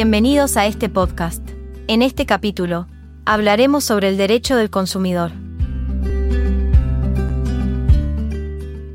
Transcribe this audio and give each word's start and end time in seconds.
Bienvenidos 0.00 0.56
a 0.56 0.64
este 0.66 0.88
podcast. 0.88 1.42
En 1.88 2.02
este 2.02 2.24
capítulo, 2.24 2.86
hablaremos 3.24 3.82
sobre 3.82 4.08
el 4.08 4.16
derecho 4.16 4.54
del 4.54 4.70
consumidor. 4.70 5.32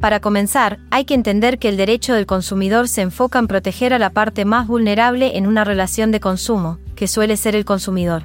Para 0.00 0.20
comenzar, 0.20 0.78
hay 0.90 1.04
que 1.04 1.12
entender 1.12 1.58
que 1.58 1.68
el 1.68 1.76
derecho 1.76 2.14
del 2.14 2.24
consumidor 2.24 2.88
se 2.88 3.02
enfoca 3.02 3.38
en 3.38 3.46
proteger 3.46 3.92
a 3.92 3.98
la 3.98 4.08
parte 4.08 4.46
más 4.46 4.68
vulnerable 4.68 5.36
en 5.36 5.46
una 5.46 5.64
relación 5.64 6.12
de 6.12 6.20
consumo, 6.20 6.78
que 6.94 7.08
suele 7.08 7.36
ser 7.36 7.54
el 7.54 7.66
consumidor. 7.66 8.22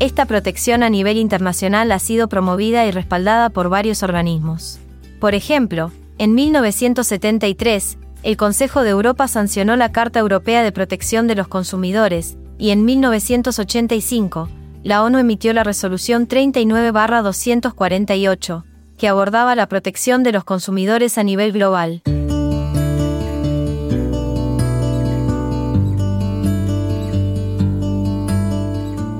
Esta 0.00 0.24
protección 0.24 0.82
a 0.82 0.88
nivel 0.88 1.18
internacional 1.18 1.92
ha 1.92 1.98
sido 1.98 2.30
promovida 2.30 2.86
y 2.86 2.90
respaldada 2.92 3.50
por 3.50 3.68
varios 3.68 4.02
organismos. 4.02 4.78
Por 5.20 5.34
ejemplo, 5.34 5.92
en 6.16 6.34
1973, 6.34 7.98
el 8.22 8.36
Consejo 8.36 8.82
de 8.82 8.90
Europa 8.90 9.26
sancionó 9.26 9.74
la 9.76 9.90
Carta 9.90 10.20
Europea 10.20 10.62
de 10.62 10.72
Protección 10.72 11.26
de 11.26 11.34
los 11.34 11.48
Consumidores, 11.48 12.38
y 12.56 12.70
en 12.70 12.84
1985, 12.84 14.48
la 14.84 15.02
ONU 15.02 15.18
emitió 15.18 15.52
la 15.52 15.64
Resolución 15.64 16.28
39-248, 16.28 18.62
que 18.96 19.08
abordaba 19.08 19.56
la 19.56 19.66
protección 19.66 20.22
de 20.22 20.32
los 20.32 20.44
consumidores 20.44 21.18
a 21.18 21.24
nivel 21.24 21.52
global. 21.52 22.02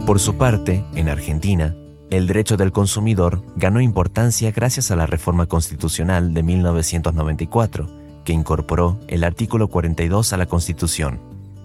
Por 0.07 0.21
su 0.21 0.37
parte, 0.37 0.85
en 0.95 1.09
Argentina, 1.09 1.75
el 2.11 2.27
derecho 2.27 2.57
del 2.57 2.71
consumidor 2.71 3.43
ganó 3.57 3.81
importancia 3.81 4.53
gracias 4.53 4.91
a 4.91 4.97
la 4.97 5.07
reforma 5.07 5.47
constitucional 5.47 6.35
de 6.35 6.43
1994, 6.43 8.02
que 8.25 8.33
incorporó 8.33 8.99
el 9.09 9.25
artículo 9.25 9.69
42 9.69 10.33
a 10.33 10.37
la 10.37 10.47
Constitución. 10.47 11.21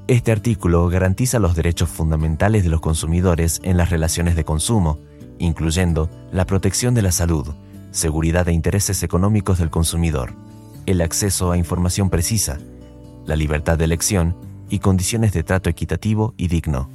Este 0.08 0.32
artículo 0.32 0.88
garantiza 0.88 1.40
los 1.40 1.56
derechos 1.56 1.90
fundamentales 1.90 2.64
de 2.64 2.70
los 2.70 2.82
consumidores 2.82 3.60
en 3.64 3.78
las 3.78 3.90
relaciones 3.90 4.36
de 4.36 4.46
consumo, 4.46 5.00
incluyendo 5.40 6.10
la 6.32 6.46
protección 6.46 6.94
de 6.94 7.02
la 7.02 7.12
salud, 7.12 7.54
seguridad 7.92 8.48
e 8.48 8.54
intereses 8.54 9.04
económicos 9.04 9.58
del 9.60 9.70
consumidor, 9.70 10.34
el 10.86 11.02
acceso 11.02 11.52
a 11.52 11.58
información 11.58 12.10
precisa, 12.10 12.58
la 13.26 13.36
libertad 13.36 13.78
de 13.78 13.86
elección 13.86 14.38
y 14.70 14.80
condiciones 14.80 15.34
de 15.34 15.44
trato 15.44 15.70
equitativo 15.70 16.34
y 16.38 16.48
digno. 16.48 16.90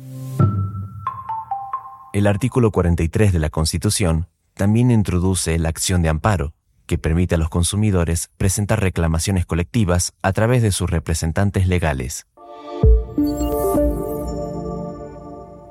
El 2.12 2.26
artículo 2.26 2.70
43 2.70 3.32
de 3.32 3.38
la 3.38 3.50
Constitución 3.50 4.28
también 4.54 4.90
introduce 4.90 5.58
la 5.58 5.68
acción 5.68 6.02
de 6.02 6.08
amparo, 6.08 6.54
que 6.92 6.98
permite 6.98 7.36
a 7.36 7.38
los 7.38 7.48
consumidores 7.48 8.28
presentar 8.36 8.82
reclamaciones 8.82 9.46
colectivas 9.46 10.12
a 10.20 10.34
través 10.34 10.60
de 10.60 10.72
sus 10.72 10.90
representantes 10.90 11.66
legales. 11.66 12.26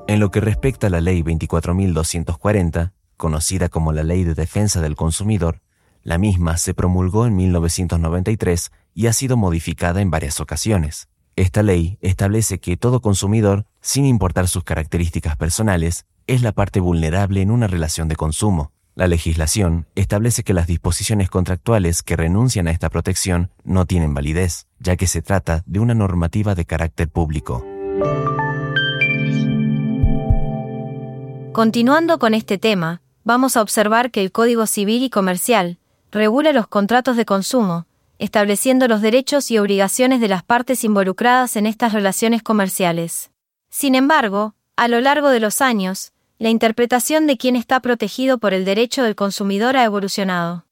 En 0.08 0.20
lo 0.20 0.32
que 0.32 0.42
respecta 0.42 0.88
a 0.88 0.90
la 0.90 1.00
Ley 1.00 1.22
24.240, 1.22 2.94
conocida 3.18 3.70
como 3.70 3.94
la 3.94 4.02
Ley 4.02 4.24
de 4.24 4.34
Defensa 4.34 4.82
del 4.82 4.96
Consumidor, 4.96 5.62
la 6.02 6.18
misma 6.18 6.58
se 6.58 6.74
promulgó 6.74 7.28
en 7.28 7.36
1993 7.36 8.72
y 8.96 9.06
ha 9.06 9.14
sido 9.14 9.38
modificada 9.38 10.02
en 10.02 10.10
varias 10.10 10.40
ocasiones. 10.40 11.08
Esta 11.36 11.62
ley 11.62 12.00
establece 12.02 12.60
que 12.60 12.78
todo 12.78 13.00
consumidor, 13.00 13.68
sin 13.80 14.08
importar 14.08 14.48
sus 14.48 14.64
características 14.64 15.38
personales, 15.38 16.08
es 16.26 16.42
la 16.42 16.52
parte 16.52 16.80
vulnerable 16.80 17.44
en 17.44 17.52
una 17.52 17.68
relación 17.68 18.08
de 18.08 18.16
consumo. 18.16 18.72
La 18.94 19.08
legislación 19.08 19.88
establece 19.96 20.44
que 20.44 20.54
las 20.54 20.68
disposiciones 20.68 21.30
contractuales 21.30 22.04
que 22.04 22.18
renuncian 22.18 22.68
a 22.68 22.72
esta 22.72 22.90
protección 22.90 23.50
no 23.64 23.86
tienen 23.86 24.14
validez, 24.14 24.68
ya 24.80 24.98
que 24.98 25.08
se 25.08 25.22
trata 25.22 25.64
de 25.66 25.80
una 25.80 25.94
normativa 25.94 26.56
de 26.56 26.66
carácter 26.66 27.08
público. 27.08 27.66
Continuando 31.54 32.20
con 32.20 32.34
este 32.34 32.58
tema, 32.58 33.02
vamos 33.24 33.56
a 33.56 33.62
observar 33.62 34.12
que 34.12 34.22
el 34.22 34.34
Código 34.34 34.68
Civil 34.68 35.04
y 35.04 35.10
Comercial 35.10 35.78
regula 36.12 36.52
los 36.52 36.68
contratos 36.68 37.16
de 37.16 37.26
consumo, 37.26 37.86
estableciendo 38.20 38.90
los 38.90 39.02
derechos 39.02 39.52
y 39.52 39.58
obligaciones 39.58 40.20
de 40.20 40.28
las 40.28 40.44
partes 40.44 40.84
involucradas 40.84 41.56
en 41.56 41.66
estas 41.66 41.94
relaciones 41.94 42.44
comerciales. 42.44 43.32
Sin 43.70 43.96
embargo, 43.96 44.54
a 44.76 44.90
lo 44.90 45.00
largo 45.00 45.30
de 45.30 45.40
los 45.40 45.62
años, 45.62 46.12
la 46.42 46.50
interpretación 46.50 47.28
de 47.28 47.38
quién 47.38 47.56
está 47.56 47.80
protegido 47.82 48.40
por 48.40 48.56
el 48.56 48.66
derecho 48.66 49.04
del 49.04 49.14
consumidor 49.14 49.78
ha 49.78 49.84
evolucionado. 49.84 50.66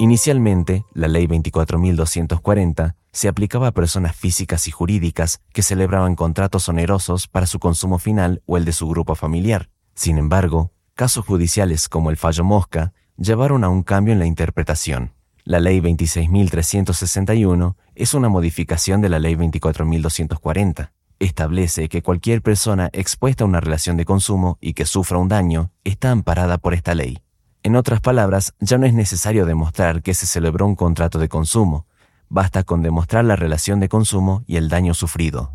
Inicialmente, 0.00 0.84
la 0.92 1.06
Ley 1.06 1.28
24.240 1.28 2.96
se 3.12 3.28
aplicaba 3.28 3.68
a 3.68 3.72
personas 3.72 4.16
físicas 4.16 4.66
y 4.66 4.72
jurídicas 4.72 5.40
que 5.52 5.62
celebraban 5.62 6.16
contratos 6.16 6.68
onerosos 6.68 7.28
para 7.28 7.46
su 7.46 7.60
consumo 7.60 8.00
final 8.00 8.42
o 8.46 8.56
el 8.56 8.64
de 8.64 8.72
su 8.72 8.88
grupo 8.88 9.14
familiar. 9.14 9.70
Sin 9.94 10.18
embargo, 10.18 10.72
casos 10.94 11.24
judiciales 11.24 11.88
como 11.88 12.10
el 12.10 12.16
fallo 12.16 12.42
Mosca 12.42 12.92
llevaron 13.16 13.62
a 13.62 13.68
un 13.68 13.84
cambio 13.84 14.14
en 14.14 14.18
la 14.18 14.26
interpretación. 14.26 15.12
La 15.44 15.60
Ley 15.60 15.78
26.361 15.78 17.76
es 17.94 18.14
una 18.14 18.28
modificación 18.28 19.00
de 19.00 19.10
la 19.10 19.20
Ley 19.20 19.36
24.240 19.36 20.90
establece 21.18 21.88
que 21.88 22.02
cualquier 22.02 22.42
persona 22.42 22.90
expuesta 22.92 23.44
a 23.44 23.46
una 23.46 23.60
relación 23.60 23.96
de 23.96 24.04
consumo 24.04 24.58
y 24.60 24.74
que 24.74 24.86
sufra 24.86 25.18
un 25.18 25.28
daño 25.28 25.70
está 25.84 26.10
amparada 26.10 26.58
por 26.58 26.74
esta 26.74 26.94
ley. 26.94 27.20
En 27.62 27.76
otras 27.76 28.00
palabras, 28.00 28.54
ya 28.60 28.78
no 28.78 28.86
es 28.86 28.94
necesario 28.94 29.46
demostrar 29.46 30.02
que 30.02 30.14
se 30.14 30.26
celebró 30.26 30.66
un 30.66 30.76
contrato 30.76 31.18
de 31.18 31.28
consumo, 31.28 31.86
basta 32.28 32.62
con 32.62 32.82
demostrar 32.82 33.24
la 33.24 33.36
relación 33.36 33.80
de 33.80 33.88
consumo 33.88 34.44
y 34.46 34.56
el 34.56 34.68
daño 34.68 34.92
sufrido. 34.92 35.52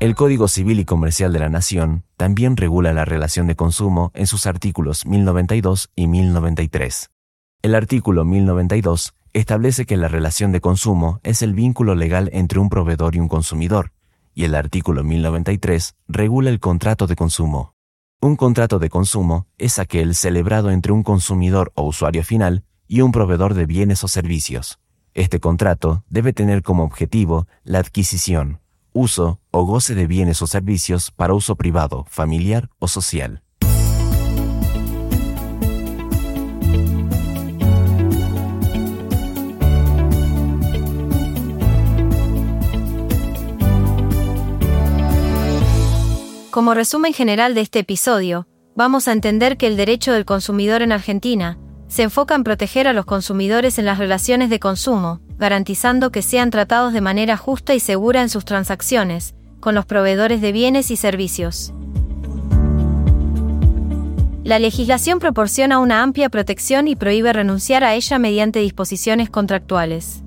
El 0.00 0.16
Código 0.16 0.48
Civil 0.48 0.80
y 0.80 0.84
Comercial 0.84 1.32
de 1.32 1.38
la 1.38 1.48
Nación 1.48 2.04
también 2.16 2.56
regula 2.56 2.92
la 2.92 3.04
relación 3.04 3.46
de 3.46 3.54
consumo 3.54 4.10
en 4.14 4.26
sus 4.26 4.46
artículos 4.46 5.06
1092 5.06 5.90
y 5.94 6.08
1093. 6.08 7.10
El 7.62 7.76
artículo 7.76 8.24
1092 8.24 9.14
establece 9.32 9.86
que 9.86 9.96
la 9.96 10.08
relación 10.08 10.52
de 10.52 10.60
consumo 10.60 11.20
es 11.22 11.42
el 11.42 11.54
vínculo 11.54 11.94
legal 11.94 12.28
entre 12.32 12.58
un 12.58 12.68
proveedor 12.68 13.16
y 13.16 13.20
un 13.20 13.28
consumidor, 13.28 13.92
y 14.34 14.44
el 14.44 14.54
artículo 14.54 15.04
1093 15.04 15.94
regula 16.08 16.50
el 16.50 16.60
contrato 16.60 17.06
de 17.06 17.16
consumo. 17.16 17.74
Un 18.20 18.36
contrato 18.36 18.78
de 18.78 18.88
consumo 18.88 19.46
es 19.58 19.78
aquel 19.78 20.14
celebrado 20.14 20.70
entre 20.70 20.92
un 20.92 21.02
consumidor 21.02 21.72
o 21.74 21.82
usuario 21.82 22.22
final 22.22 22.64
y 22.86 23.00
un 23.00 23.10
proveedor 23.10 23.54
de 23.54 23.66
bienes 23.66 24.04
o 24.04 24.08
servicios. 24.08 24.78
Este 25.14 25.40
contrato 25.40 26.04
debe 26.08 26.32
tener 26.32 26.62
como 26.62 26.84
objetivo 26.84 27.46
la 27.64 27.80
adquisición, 27.80 28.60
uso 28.92 29.40
o 29.50 29.64
goce 29.64 29.94
de 29.94 30.06
bienes 30.06 30.40
o 30.42 30.46
servicios 30.46 31.10
para 31.10 31.34
uso 31.34 31.56
privado, 31.56 32.06
familiar 32.08 32.70
o 32.78 32.88
social. 32.88 33.42
Como 46.52 46.74
resumen 46.74 47.14
general 47.14 47.54
de 47.54 47.62
este 47.62 47.78
episodio, 47.78 48.46
vamos 48.76 49.08
a 49.08 49.12
entender 49.12 49.56
que 49.56 49.66
el 49.66 49.78
derecho 49.78 50.12
del 50.12 50.26
consumidor 50.26 50.82
en 50.82 50.92
Argentina 50.92 51.56
se 51.88 52.02
enfoca 52.02 52.34
en 52.34 52.44
proteger 52.44 52.86
a 52.86 52.92
los 52.92 53.06
consumidores 53.06 53.78
en 53.78 53.86
las 53.86 53.96
relaciones 53.96 54.50
de 54.50 54.60
consumo, 54.60 55.22
garantizando 55.38 56.12
que 56.12 56.20
sean 56.20 56.50
tratados 56.50 56.92
de 56.92 57.00
manera 57.00 57.38
justa 57.38 57.74
y 57.74 57.80
segura 57.80 58.20
en 58.20 58.28
sus 58.28 58.44
transacciones, 58.44 59.34
con 59.60 59.74
los 59.74 59.86
proveedores 59.86 60.42
de 60.42 60.52
bienes 60.52 60.90
y 60.90 60.96
servicios. 60.96 61.72
La 64.44 64.58
legislación 64.58 65.20
proporciona 65.20 65.78
una 65.78 66.02
amplia 66.02 66.28
protección 66.28 66.86
y 66.86 66.96
prohíbe 66.96 67.32
renunciar 67.32 67.82
a 67.82 67.94
ella 67.94 68.18
mediante 68.18 68.58
disposiciones 68.58 69.30
contractuales. 69.30 70.22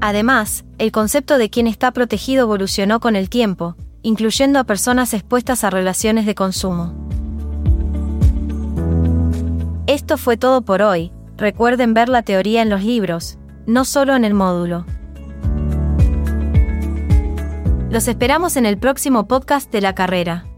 Además, 0.00 0.64
el 0.78 0.92
concepto 0.92 1.36
de 1.36 1.50
quién 1.50 1.66
está 1.66 1.92
protegido 1.92 2.42
evolucionó 2.42 3.00
con 3.00 3.16
el 3.16 3.28
tiempo, 3.28 3.76
incluyendo 4.02 4.58
a 4.58 4.64
personas 4.64 5.12
expuestas 5.12 5.62
a 5.62 5.70
relaciones 5.70 6.24
de 6.24 6.34
consumo. 6.34 6.94
Esto 9.86 10.16
fue 10.16 10.36
todo 10.36 10.62
por 10.62 10.80
hoy, 10.80 11.12
recuerden 11.36 11.92
ver 11.92 12.08
la 12.08 12.22
teoría 12.22 12.62
en 12.62 12.70
los 12.70 12.82
libros, 12.82 13.38
no 13.66 13.84
solo 13.84 14.16
en 14.16 14.24
el 14.24 14.32
módulo. 14.32 14.86
Los 17.90 18.08
esperamos 18.08 18.56
en 18.56 18.66
el 18.66 18.78
próximo 18.78 19.26
podcast 19.26 19.70
de 19.70 19.80
la 19.80 19.94
carrera. 19.94 20.49